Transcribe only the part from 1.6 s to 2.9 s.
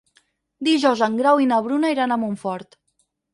Bruna iran a Montfort.